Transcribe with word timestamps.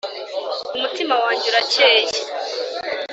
(umutima 0.75 1.13
wanjye 1.23 1.45
uracyeye 1.49 2.09